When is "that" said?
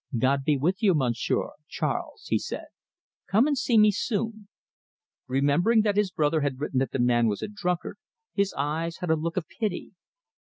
5.83-5.95, 6.79-6.89